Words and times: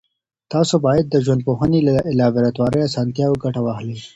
تاسو 0.53 0.75
باید 0.85 1.05
د 1.09 1.15
ژوندپوهنې 1.25 1.79
له 1.87 1.93
لابراتواري 2.19 2.79
اسانتیاوو 2.87 3.41
ګټه 3.43 3.59
واخلئ. 3.63 3.97